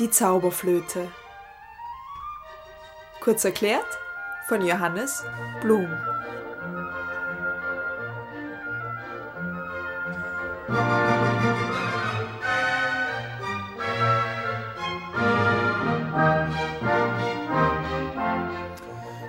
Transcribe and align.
Die 0.00 0.08
Zauberflöte. 0.08 1.08
Kurz 3.20 3.44
erklärt 3.44 3.84
von 4.48 4.64
Johannes 4.64 5.22
Blum. 5.60 5.86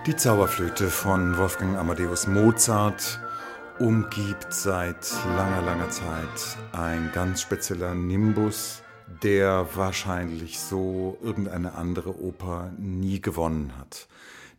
Die 0.05 0.15
Zauberflöte 0.15 0.89
von 0.89 1.38
Wolfgang 1.38 1.77
Amadeus 1.77 2.27
Mozart 2.27 3.19
umgibt 3.77 4.53
seit 4.53 5.05
langer, 5.35 5.63
langer 5.63 5.89
Zeit 5.89 6.57
ein 6.71 7.11
ganz 7.13 7.41
spezieller 7.41 7.93
Nimbus, 7.93 8.84
der 9.23 9.67
wahrscheinlich 9.75 10.59
so 10.59 11.17
irgendeine 11.21 11.73
andere 11.75 12.21
Oper 12.21 12.71
nie 12.77 13.21
gewonnen 13.21 13.73
hat. 13.77 14.07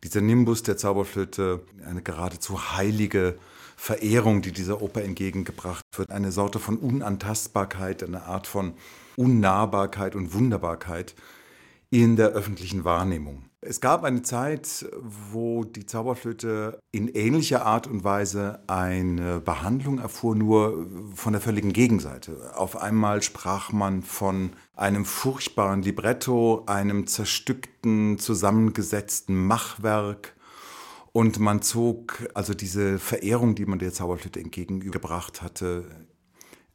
Dieser 0.03 0.21
Nimbus 0.21 0.63
der 0.63 0.77
Zauberflöte, 0.77 1.61
eine 1.85 2.01
geradezu 2.01 2.75
heilige 2.75 3.37
Verehrung, 3.75 4.41
die 4.41 4.51
dieser 4.51 4.81
Oper 4.81 5.01
entgegengebracht 5.03 5.83
wird, 5.95 6.09
eine 6.09 6.31
Sorte 6.31 6.59
von 6.59 6.77
Unantastbarkeit, 6.77 8.03
eine 8.03 8.23
Art 8.23 8.47
von 8.47 8.73
Unnahbarkeit 9.15 10.15
und 10.15 10.33
Wunderbarkeit 10.33 11.15
in 11.89 12.15
der 12.15 12.29
öffentlichen 12.29 12.83
Wahrnehmung. 12.83 13.45
Es 13.65 13.79
gab 13.81 14.03
eine 14.03 14.23
Zeit, 14.23 14.85
wo 15.01 15.63
die 15.63 15.85
Zauberflöte 15.85 16.79
in 16.91 17.07
ähnlicher 17.07 17.65
Art 17.65 17.87
und 17.87 18.03
Weise 18.03 18.59
eine 18.67 19.39
Behandlung 19.39 19.99
erfuhr, 19.99 20.35
nur 20.35 20.87
von 21.15 21.33
der 21.33 21.41
völligen 21.41 21.71
Gegenseite. 21.71 22.51
Auf 22.55 22.75
einmal 22.75 23.21
sprach 23.21 23.71
man 23.71 24.01
von 24.01 24.51
einem 24.75 25.05
furchtbaren 25.05 25.81
Libretto, 25.81 26.63
einem 26.65 27.07
zerstückten, 27.07 28.17
zusammengesetzten 28.19 29.35
Machwerk. 29.35 30.35
Und 31.11 31.39
man 31.39 31.61
zog 31.61 32.27
also 32.33 32.53
diese 32.53 32.99
Verehrung, 32.99 33.55
die 33.55 33.65
man 33.65 33.79
der 33.79 33.93
Zauberflöte 33.93 34.39
entgegengebracht 34.39 35.41
hatte, 35.41 35.85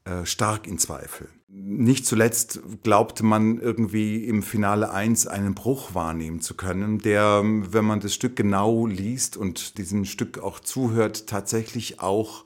äh, 0.05 0.25
stark 0.25 0.67
in 0.67 0.79
Zweifel. 0.79 1.29
Nicht 1.61 2.07
zuletzt 2.07 2.61
glaubte 2.85 3.25
man 3.25 3.61
irgendwie 3.61 4.25
im 4.25 4.43
Finale 4.43 4.93
1 4.93 5.27
einen 5.27 5.55
Bruch 5.55 5.95
wahrnehmen 5.95 6.41
zu 6.41 6.55
können, 6.55 6.99
der, 6.99 7.43
wenn 7.45 7.85
man 7.85 7.99
das 8.01 8.15
Stück 8.15 8.37
genau 8.37 8.87
liest 8.87 9.37
und 9.37 9.77
diesem 9.77 10.05
Stück 10.05 10.39
auch 10.39 10.61
zuhört, 10.61 11.27
tatsächlich 11.27 12.01
auch 12.01 12.45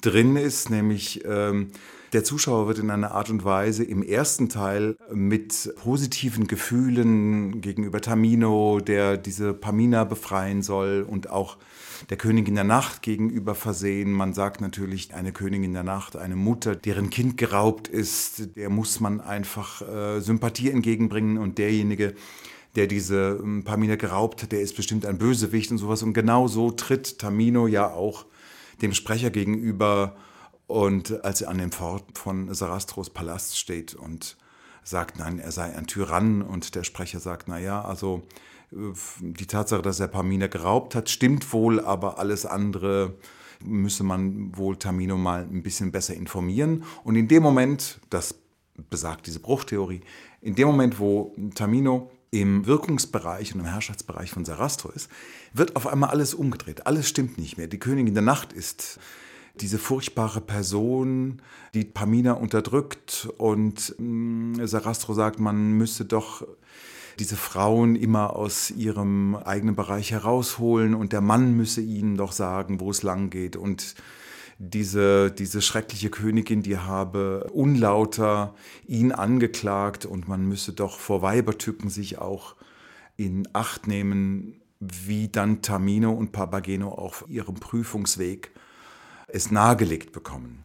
drin 0.00 0.36
ist, 0.36 0.70
nämlich 0.70 1.24
ähm, 1.26 1.72
der 2.12 2.24
Zuschauer 2.24 2.68
wird 2.68 2.78
in 2.78 2.90
einer 2.90 3.12
Art 3.12 3.28
und 3.30 3.44
Weise 3.44 3.84
im 3.84 4.02
ersten 4.02 4.48
Teil 4.48 4.96
mit 5.12 5.72
positiven 5.76 6.46
Gefühlen 6.46 7.60
gegenüber 7.60 8.00
Tamino, 8.00 8.80
der 8.80 9.16
diese 9.16 9.52
Pamina 9.52 10.04
befreien 10.04 10.62
soll 10.62 11.06
und 11.08 11.30
auch 11.30 11.58
der 12.10 12.16
Königin 12.16 12.54
der 12.54 12.64
Nacht 12.64 13.02
gegenüber 13.02 13.54
versehen. 13.54 14.12
Man 14.12 14.32
sagt 14.32 14.60
natürlich, 14.60 15.14
eine 15.14 15.32
Königin 15.32 15.72
der 15.74 15.82
Nacht, 15.82 16.16
eine 16.16 16.36
Mutter, 16.36 16.76
deren 16.76 17.10
Kind 17.10 17.36
geraubt 17.36 17.88
ist, 17.88 18.56
der 18.56 18.70
muss 18.70 19.00
man 19.00 19.20
einfach 19.20 19.82
äh, 19.82 20.20
Sympathie 20.20 20.70
entgegenbringen 20.70 21.38
und 21.38 21.58
derjenige, 21.58 22.14
der 22.76 22.86
diese 22.86 23.38
ähm, 23.42 23.64
Pamina 23.64 23.96
geraubt 23.96 24.42
hat, 24.42 24.52
der 24.52 24.60
ist 24.60 24.76
bestimmt 24.76 25.04
ein 25.04 25.18
Bösewicht 25.18 25.70
und 25.70 25.78
sowas. 25.78 26.02
Und 26.02 26.14
genau 26.14 26.48
so 26.48 26.70
tritt 26.70 27.18
Tamino 27.18 27.66
ja 27.66 27.90
auch 27.90 28.24
dem 28.80 28.94
Sprecher 28.94 29.30
gegenüber 29.30 30.16
und 30.68 31.24
als 31.24 31.40
er 31.40 31.48
an 31.48 31.58
dem 31.58 31.72
Pfort 31.72 32.04
von 32.18 32.54
Sarastros 32.54 33.10
Palast 33.10 33.58
steht 33.58 33.94
und 33.94 34.36
sagt, 34.84 35.18
nein, 35.18 35.38
er 35.38 35.50
sei 35.50 35.74
ein 35.74 35.86
Tyrann 35.86 36.42
und 36.42 36.74
der 36.74 36.84
Sprecher 36.84 37.20
sagt, 37.20 37.48
naja, 37.48 37.82
also 37.82 38.22
äh, 38.70 38.76
die 39.20 39.46
Tatsache, 39.46 39.80
dass 39.80 39.98
er 39.98 40.08
Pamina 40.08 40.46
geraubt 40.46 40.94
hat, 40.94 41.08
stimmt 41.08 41.52
wohl, 41.54 41.80
aber 41.80 42.18
alles 42.18 42.44
andere 42.44 43.14
müsse 43.64 44.04
man 44.04 44.56
wohl 44.56 44.76
Tamino 44.76 45.16
mal 45.16 45.42
ein 45.42 45.62
bisschen 45.62 45.90
besser 45.90 46.14
informieren. 46.14 46.84
Und 47.02 47.16
in 47.16 47.28
dem 47.28 47.42
Moment, 47.42 47.98
das 48.10 48.34
besagt 48.90 49.26
diese 49.26 49.40
Bruchtheorie, 49.40 50.02
in 50.42 50.54
dem 50.54 50.68
Moment, 50.68 51.00
wo 51.00 51.34
Tamino 51.54 52.10
im 52.30 52.66
Wirkungsbereich 52.66 53.54
und 53.54 53.60
im 53.60 53.66
Herrschaftsbereich 53.66 54.30
von 54.30 54.44
Sarastro 54.44 54.90
ist, 54.90 55.10
wird 55.54 55.76
auf 55.76 55.86
einmal 55.86 56.10
alles 56.10 56.34
umgedreht. 56.34 56.86
Alles 56.86 57.08
stimmt 57.08 57.38
nicht 57.38 57.56
mehr. 57.56 57.68
Die 57.68 57.78
Königin 57.78 58.12
der 58.12 58.22
Nacht 58.22 58.52
ist 58.52 59.00
diese 59.60 59.78
furchtbare 59.78 60.40
Person, 60.40 61.42
die 61.74 61.84
Pamina 61.84 62.32
unterdrückt 62.32 63.28
und 63.38 63.94
äh, 63.98 64.66
Sarastro 64.66 65.14
sagt, 65.14 65.40
man 65.40 65.72
müsse 65.72 66.04
doch 66.04 66.46
diese 67.18 67.36
Frauen 67.36 67.96
immer 67.96 68.36
aus 68.36 68.70
ihrem 68.70 69.34
eigenen 69.36 69.74
Bereich 69.74 70.12
herausholen 70.12 70.94
und 70.94 71.12
der 71.12 71.20
Mann 71.20 71.56
müsse 71.56 71.80
ihnen 71.80 72.16
doch 72.16 72.32
sagen, 72.32 72.80
wo 72.80 72.90
es 72.90 73.02
lang 73.02 73.30
geht. 73.30 73.56
Und 73.56 73.96
diese, 74.58 75.30
diese 75.30 75.62
schreckliche 75.62 76.10
Königin, 76.10 76.62
die 76.62 76.78
habe 76.78 77.50
unlauter 77.52 78.54
ihn 78.86 79.12
angeklagt 79.12 80.04
und 80.04 80.28
man 80.28 80.46
müsse 80.46 80.72
doch 80.72 80.98
vor 80.98 81.22
Weibertücken 81.22 81.90
sich 81.90 82.18
auch 82.18 82.56
in 83.16 83.48
Acht 83.52 83.86
nehmen, 83.86 84.60
wie 84.80 85.28
dann 85.28 85.62
Tamino 85.62 86.12
und 86.12 86.32
Papageno 86.32 86.88
auf 86.88 87.24
ihrem 87.28 87.56
Prüfungsweg 87.56 88.52
es 89.28 89.50
nahegelegt 89.50 90.12
bekommen. 90.12 90.64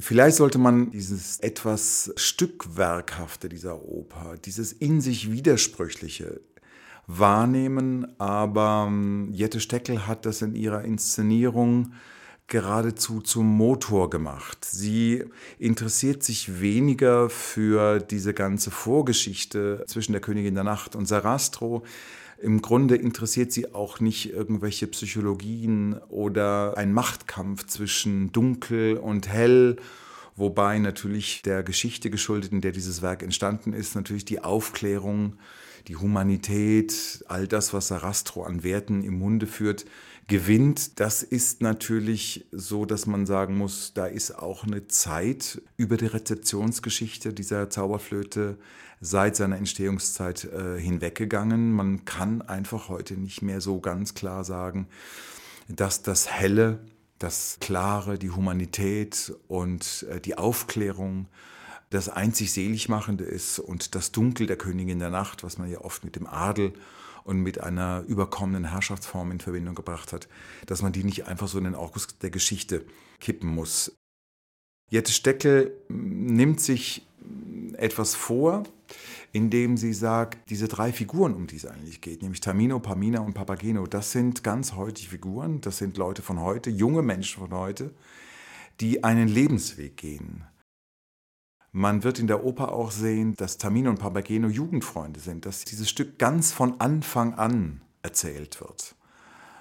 Vielleicht 0.00 0.36
sollte 0.36 0.58
man 0.58 0.90
dieses 0.90 1.40
etwas 1.40 2.12
Stückwerkhafte 2.16 3.48
dieser 3.48 3.82
Oper, 3.82 4.36
dieses 4.44 4.72
in 4.72 5.00
sich 5.00 5.30
Widersprüchliche 5.30 6.40
wahrnehmen, 7.06 8.06
aber 8.20 8.86
ähm, 8.88 9.30
Jette 9.32 9.60
Steckel 9.60 10.06
hat 10.06 10.26
das 10.26 10.42
in 10.42 10.54
ihrer 10.54 10.84
Inszenierung 10.84 11.92
geradezu 12.48 13.20
zum 13.20 13.46
Motor 13.46 14.10
gemacht. 14.10 14.64
Sie 14.64 15.24
interessiert 15.58 16.22
sich 16.22 16.60
weniger 16.60 17.28
für 17.28 17.98
diese 17.98 18.34
ganze 18.34 18.70
Vorgeschichte 18.70 19.84
zwischen 19.86 20.12
der 20.12 20.20
Königin 20.20 20.54
der 20.54 20.64
Nacht 20.64 20.96
und 20.96 21.06
Sarastro, 21.06 21.84
im 22.40 22.62
Grunde 22.62 22.96
interessiert 22.96 23.52
sie 23.52 23.74
auch 23.74 24.00
nicht 24.00 24.32
irgendwelche 24.32 24.86
Psychologien 24.86 25.94
oder 26.08 26.76
ein 26.76 26.92
Machtkampf 26.92 27.66
zwischen 27.66 28.32
dunkel 28.32 28.96
und 28.96 29.28
hell, 29.28 29.76
wobei 30.36 30.78
natürlich 30.78 31.42
der 31.42 31.62
Geschichte 31.62 32.10
geschuldet, 32.10 32.52
in 32.52 32.60
der 32.60 32.72
dieses 32.72 33.02
Werk 33.02 33.22
entstanden 33.22 33.72
ist, 33.72 33.96
natürlich 33.96 34.24
die 34.24 34.42
Aufklärung, 34.42 35.34
die 35.88 35.96
Humanität, 35.96 37.24
all 37.28 37.48
das, 37.48 37.72
was 37.72 37.88
Sarastro 37.88 38.44
an 38.44 38.62
Werten 38.62 39.02
im 39.02 39.18
Munde 39.18 39.46
führt, 39.46 39.84
gewinnt. 40.28 41.00
Das 41.00 41.22
ist 41.22 41.62
natürlich 41.62 42.46
so, 42.52 42.84
dass 42.84 43.06
man 43.06 43.26
sagen 43.26 43.56
muss, 43.56 43.92
da 43.94 44.06
ist 44.06 44.38
auch 44.38 44.64
eine 44.64 44.86
Zeit 44.86 45.60
über 45.76 45.96
die 45.96 46.06
Rezeptionsgeschichte 46.06 47.32
dieser 47.32 47.70
Zauberflöte 47.70 48.58
seit 49.00 49.36
seiner 49.36 49.56
Entstehungszeit 49.56 50.44
äh, 50.44 50.78
hinweggegangen. 50.78 51.72
Man 51.72 52.04
kann 52.04 52.42
einfach 52.42 52.88
heute 52.88 53.14
nicht 53.14 53.42
mehr 53.42 53.60
so 53.60 53.80
ganz 53.80 54.14
klar 54.14 54.44
sagen, 54.44 54.86
dass 55.68 56.02
das 56.02 56.30
Helle, 56.30 56.80
das 57.18 57.56
Klare, 57.60 58.18
die 58.18 58.30
Humanität 58.30 59.32
und 59.48 60.06
äh, 60.10 60.20
die 60.20 60.36
Aufklärung 60.36 61.26
das 61.90 62.10
einzig 62.10 62.52
Seligmachende 62.52 63.24
ist 63.24 63.58
und 63.58 63.94
das 63.94 64.12
Dunkel 64.12 64.46
der 64.46 64.56
Königin 64.56 64.98
der 64.98 65.10
Nacht, 65.10 65.42
was 65.42 65.56
man 65.56 65.70
ja 65.70 65.80
oft 65.80 66.04
mit 66.04 66.16
dem 66.16 66.26
Adel 66.26 66.74
und 67.28 67.42
mit 67.42 67.60
einer 67.60 68.04
überkommenen 68.08 68.70
Herrschaftsform 68.70 69.32
in 69.32 69.40
Verbindung 69.40 69.74
gebracht 69.74 70.14
hat, 70.14 70.28
dass 70.64 70.80
man 70.80 70.92
die 70.92 71.04
nicht 71.04 71.26
einfach 71.26 71.46
so 71.46 71.58
in 71.58 71.64
den 71.64 71.74
August 71.74 72.22
der 72.22 72.30
Geschichte 72.30 72.86
kippen 73.20 73.50
muss. 73.50 73.92
Jette 74.90 75.12
Steckel 75.12 75.76
nimmt 75.90 76.58
sich 76.62 77.06
etwas 77.74 78.14
vor, 78.14 78.62
indem 79.32 79.76
sie 79.76 79.92
sagt, 79.92 80.48
diese 80.48 80.68
drei 80.68 80.90
Figuren, 80.90 81.34
um 81.34 81.46
die 81.46 81.56
es 81.56 81.66
eigentlich 81.66 82.00
geht, 82.00 82.22
nämlich 82.22 82.40
Tamino, 82.40 82.80
Pamina 82.80 83.20
und 83.20 83.34
Papageno, 83.34 83.86
das 83.86 84.10
sind 84.10 84.42
ganz 84.42 84.72
heutige 84.72 85.10
Figuren, 85.10 85.60
das 85.60 85.76
sind 85.76 85.98
Leute 85.98 86.22
von 86.22 86.40
heute, 86.40 86.70
junge 86.70 87.02
Menschen 87.02 87.40
von 87.40 87.52
heute, 87.52 87.90
die 88.80 89.04
einen 89.04 89.28
Lebensweg 89.28 89.98
gehen. 89.98 90.44
Man 91.72 92.02
wird 92.02 92.18
in 92.18 92.26
der 92.26 92.44
Oper 92.44 92.72
auch 92.72 92.90
sehen, 92.90 93.34
dass 93.36 93.58
Tamino 93.58 93.90
und 93.90 93.98
Papageno 93.98 94.48
Jugendfreunde 94.48 95.20
sind, 95.20 95.44
dass 95.44 95.64
dieses 95.64 95.88
Stück 95.88 96.18
ganz 96.18 96.52
von 96.52 96.80
Anfang 96.80 97.34
an 97.34 97.82
erzählt 98.02 98.60
wird. 98.60 98.94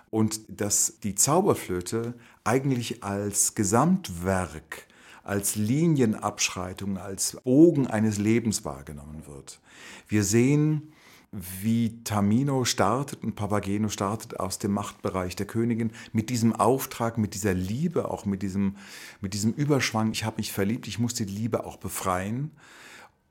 Und 0.10 0.40
dass 0.48 1.00
die 1.04 1.16
Zauberflöte 1.16 2.14
eigentlich 2.46 3.04
als 3.04 3.56
Gesamtwerk, 3.56 4.88
als 5.24 5.58
Linienabschreitung, 5.58 6.98
als 6.98 7.38
Bogen 7.44 7.88
eines 7.88 8.18
Lebens 8.18 8.64
wahrgenommen 8.64 9.24
wird. 9.28 9.60
Wir 10.08 10.24
sehen 10.24 10.94
wie 11.32 12.04
Tamino 12.04 12.64
startet 12.66 13.24
und 13.24 13.36
Papageno 13.36 13.90
startet 13.90 14.40
aus 14.40 14.60
dem 14.60 14.72
Machtbereich 14.72 15.36
der 15.36 15.46
Königin 15.46 15.92
mit 16.14 16.30
diesem 16.30 16.54
Auftrag, 16.54 17.18
mit 17.18 17.34
dieser 17.34 17.54
Liebe, 17.54 18.10
auch 18.10 18.26
mit 18.26 18.42
diesem, 18.42 18.78
mit 19.20 19.34
diesem 19.34 19.54
Überschwang, 19.54 20.12
ich 20.12 20.24
habe 20.24 20.38
mich 20.38 20.52
verliebt, 20.52 20.88
ich 20.88 21.00
muss 21.00 21.14
die 21.14 21.26
Liebe 21.26 21.66
auch 21.66 21.78
befreien. 21.78 22.52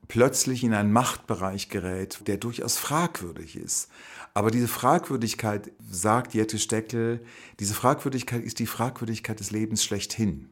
plötzlich 0.07 0.63
in 0.63 0.73
einen 0.73 0.93
Machtbereich 0.93 1.69
gerät, 1.69 2.27
der 2.27 2.37
durchaus 2.37 2.77
fragwürdig 2.77 3.57
ist. 3.57 3.89
Aber 4.33 4.51
diese 4.51 4.67
Fragwürdigkeit, 4.67 5.71
sagt 5.89 6.33
Jette 6.33 6.59
Steckel, 6.59 7.23
diese 7.59 7.73
Fragwürdigkeit 7.73 8.43
ist 8.43 8.59
die 8.59 8.67
Fragwürdigkeit 8.67 9.39
des 9.39 9.51
Lebens 9.51 9.83
schlechthin. 9.83 10.49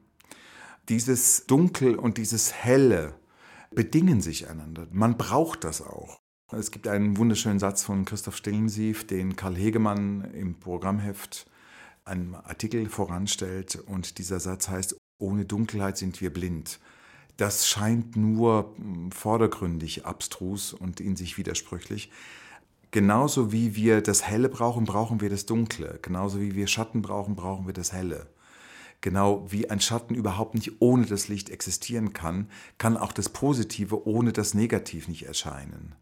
Dieses 0.89 1.45
Dunkel 1.48 1.95
und 1.95 2.18
dieses 2.18 2.53
Helle 2.53 3.15
bedingen 3.71 4.21
sich 4.21 4.50
einander. 4.50 4.88
Man 4.91 5.18
braucht 5.18 5.63
das 5.63 5.81
auch. 5.81 6.19
Es 6.51 6.69
gibt 6.69 6.88
einen 6.88 7.18
wunderschönen 7.18 7.57
Satz 7.57 7.81
von 7.81 8.06
Christoph 8.06 8.38
Stillensief, 8.38 9.07
den 9.07 9.36
Karl 9.36 9.56
Hegemann 9.56 10.31
im 10.36 10.59
Programmheft 10.59 11.47
einen 12.03 12.36
Artikel 12.36 12.88
voranstellt 12.88 13.77
und 13.88 14.19
dieser 14.19 14.39
Satz 14.39 14.69
heißt, 14.69 14.95
ohne 15.18 15.45
Dunkelheit 15.45 15.97
sind 15.97 16.21
wir 16.21 16.31
blind. 16.31 16.80
Das 17.38 17.68
scheint 17.68 18.15
nur 18.15 18.75
hm, 18.77 19.12
vordergründig 19.12 20.06
abstrus 20.06 20.74
und 20.74 21.00
in 21.00 21.15
sich 21.15 21.39
widersprüchlich. 21.39 22.12
Genauso 22.91 23.51
wie 23.51 23.75
wir 23.75 24.01
das 24.01 24.21
Helle 24.27 24.48
brauchen, 24.48 24.86
brauchen 24.86 25.21
wir 25.21 25.31
das 25.31 25.48
Dunkle. 25.48 25.98
Genauso 26.03 26.39
wie 26.39 26.53
wir 26.53 26.68
Schatten 26.68 27.01
brauchen, 27.01 27.36
brauchen 27.36 27.65
wir 27.65 27.74
das 27.74 27.91
Helle. 27.91 28.27
Genau 29.01 29.51
wie 29.51 29.71
ein 29.71 29.80
Schatten 29.80 30.13
überhaupt 30.13 30.53
nicht 30.53 30.80
ohne 30.80 31.07
das 31.07 31.27
Licht 31.27 31.50
existieren 31.50 32.13
kann, 32.13 32.51
kann 32.77 32.98
auch 32.98 33.13
das 33.13 33.30
Positive 33.30 34.07
ohne 34.07 34.31
das 34.31 34.53
Negativ 34.53 35.07
nicht 35.07 35.24
erscheinen. 35.24 35.95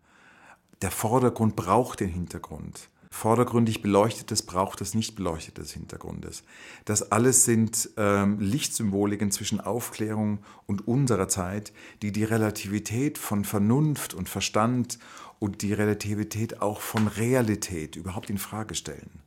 Der 0.83 0.91
Vordergrund 0.91 1.55
braucht 1.55 2.01
den 2.01 2.09
Hintergrund 2.09 2.89
vordergründig 3.09 3.83
beleuchtetes 3.83 4.41
braucht 4.41 4.81
es 4.81 4.95
nicht 4.95 5.15
beleuchtetes 5.15 5.71
Hintergrundes. 5.71 6.43
Das 6.83 7.11
alles 7.11 7.45
sind 7.45 7.91
ähm, 7.95 8.39
Lichtsymboliken 8.39 9.29
zwischen 9.29 9.61
Aufklärung 9.61 10.39
und 10.65 10.87
unserer 10.87 11.27
Zeit, 11.27 11.73
die 12.01 12.11
die 12.11 12.23
Relativität 12.23 13.19
von 13.19 13.45
Vernunft 13.45 14.15
und 14.15 14.29
Verstand 14.29 14.97
und 15.37 15.61
die 15.61 15.73
Relativität 15.73 16.61
auch 16.61 16.81
von 16.81 17.07
Realität 17.07 17.95
überhaupt 17.95 18.31
in 18.31 18.39
Frage 18.39 18.73
stellen 18.73 19.22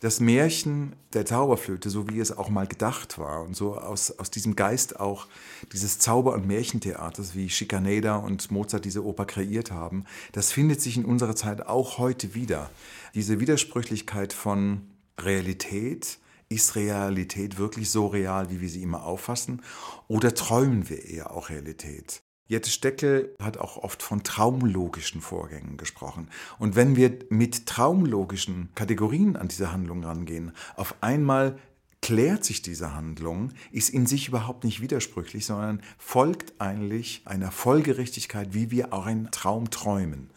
das 0.00 0.20
Märchen 0.20 0.94
der 1.12 1.24
Zauberflöte, 1.24 1.90
so 1.90 2.08
wie 2.08 2.20
es 2.20 2.36
auch 2.36 2.48
mal 2.48 2.66
gedacht 2.66 3.18
war 3.18 3.42
und 3.42 3.56
so 3.56 3.76
aus, 3.76 4.10
aus 4.18 4.30
diesem 4.30 4.56
Geist 4.56 5.00
auch 5.00 5.26
dieses 5.72 5.98
Zauber- 5.98 6.34
und 6.34 6.46
Märchentheaters, 6.46 7.34
wie 7.34 7.48
Schikaneder 7.48 8.22
und 8.22 8.50
Mozart 8.50 8.84
diese 8.84 9.04
Oper 9.04 9.24
kreiert 9.24 9.70
haben, 9.70 10.04
das 10.32 10.52
findet 10.52 10.80
sich 10.80 10.96
in 10.96 11.04
unserer 11.04 11.36
Zeit 11.36 11.66
auch 11.66 11.98
heute 11.98 12.34
wieder. 12.34 12.70
Diese 13.14 13.40
Widersprüchlichkeit 13.40 14.32
von 14.32 14.82
Realität, 15.18 16.18
ist 16.48 16.76
Realität 16.76 17.58
wirklich 17.58 17.90
so 17.90 18.06
real, 18.06 18.50
wie 18.50 18.60
wir 18.60 18.68
sie 18.68 18.82
immer 18.82 19.04
auffassen? 19.04 19.62
Oder 20.08 20.34
träumen 20.34 20.88
wir 20.88 21.04
eher 21.04 21.32
auch 21.32 21.50
Realität? 21.50 22.22
Jette 22.48 22.70
Steckel 22.70 23.34
hat 23.42 23.58
auch 23.58 23.76
oft 23.76 24.02
von 24.02 24.22
traumlogischen 24.22 25.20
Vorgängen 25.20 25.76
gesprochen. 25.76 26.28
Und 26.58 26.76
wenn 26.76 26.94
wir 26.94 27.18
mit 27.28 27.66
traumlogischen 27.66 28.68
Kategorien 28.76 29.36
an 29.36 29.48
diese 29.48 29.72
Handlung 29.72 30.04
rangehen, 30.04 30.52
auf 30.76 30.94
einmal 31.00 31.58
klärt 32.02 32.44
sich 32.44 32.62
diese 32.62 32.94
Handlung, 32.94 33.50
ist 33.72 33.90
in 33.90 34.06
sich 34.06 34.28
überhaupt 34.28 34.62
nicht 34.62 34.80
widersprüchlich, 34.80 35.44
sondern 35.44 35.82
folgt 35.98 36.60
eigentlich 36.60 37.22
einer 37.24 37.50
Folgerichtigkeit, 37.50 38.54
wie 38.54 38.70
wir 38.70 38.92
auch 38.92 39.06
einen 39.06 39.32
Traum 39.32 39.70
träumen. 39.70 40.30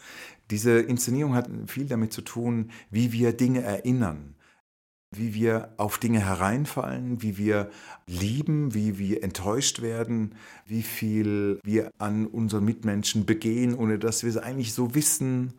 Diese 0.49 0.79
Inszenierung 0.79 1.35
hat 1.35 1.47
viel 1.67 1.85
damit 1.85 2.11
zu 2.11 2.21
tun, 2.21 2.71
wie 2.89 3.11
wir 3.11 3.33
Dinge 3.33 3.61
erinnern, 3.61 4.33
wie 5.11 5.33
wir 5.33 5.73
auf 5.77 5.97
Dinge 5.97 6.19
hereinfallen, 6.19 7.21
wie 7.21 7.37
wir 7.37 7.71
lieben, 8.05 8.73
wie 8.73 8.99
wir 8.99 9.23
enttäuscht 9.23 9.81
werden, 9.81 10.35
wie 10.65 10.83
viel 10.83 11.59
wir 11.63 11.91
an 11.97 12.27
unseren 12.27 12.63
Mitmenschen 12.63 13.25
begehen, 13.25 13.73
ohne 13.73 13.97
dass 13.97 14.23
wir 14.23 14.29
es 14.29 14.37
eigentlich 14.37 14.73
so 14.73 14.93
wissen 14.93 15.53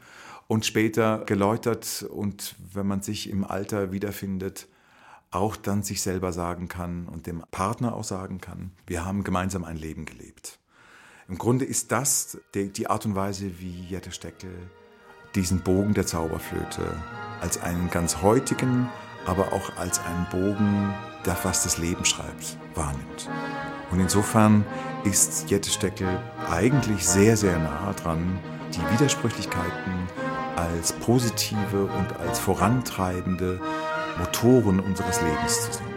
und 0.46 0.66
später 0.66 1.24
geläutert 1.26 2.06
und 2.10 2.54
wenn 2.72 2.86
man 2.86 3.02
sich 3.02 3.28
im 3.28 3.44
Alter 3.44 3.92
wiederfindet, 3.92 4.68
auch 5.32 5.56
dann 5.56 5.82
sich 5.82 6.02
selber 6.02 6.32
sagen 6.32 6.68
kann 6.68 7.06
und 7.06 7.26
dem 7.26 7.42
Partner 7.50 7.94
auch 7.94 8.04
sagen 8.04 8.40
kann, 8.40 8.72
wir 8.86 9.04
haben 9.04 9.24
gemeinsam 9.24 9.64
ein 9.64 9.76
Leben 9.76 10.06
gelebt. 10.06 10.58
Im 11.28 11.38
Grunde 11.38 11.64
ist 11.64 11.92
das 11.92 12.38
die, 12.54 12.86
Art 12.88 13.06
und 13.06 13.14
Weise, 13.14 13.60
wie 13.60 13.84
Jette 13.84 14.10
Steckel 14.10 14.50
diesen 15.36 15.60
Bogen 15.60 15.94
der 15.94 16.06
Zauberflöte 16.06 16.96
als 17.40 17.62
einen 17.62 17.88
ganz 17.90 18.20
heutigen, 18.20 18.88
aber 19.26 19.52
auch 19.52 19.76
als 19.76 20.00
einen 20.04 20.26
Bogen, 20.30 20.94
der 21.24 21.36
fast 21.36 21.64
das 21.64 21.78
Leben 21.78 22.04
schreibt, 22.04 22.56
wahrnimmt. 22.74 23.28
Und 23.90 24.00
insofern 24.00 24.64
ist 25.04 25.50
Jette 25.50 25.70
Steckel 25.70 26.08
eigentlich 26.50 27.06
sehr, 27.06 27.36
sehr 27.36 27.58
nah 27.58 27.92
dran, 27.92 28.38
die 28.72 28.92
Widersprüchlichkeiten 28.92 30.08
als 30.56 30.92
positive 30.92 31.84
und 31.84 32.20
als 32.20 32.38
vorantreibende 32.38 33.60
Motoren 34.18 34.80
unseres 34.80 35.20
Lebens 35.22 35.62
zu 35.62 35.72
sehen. 35.72 35.89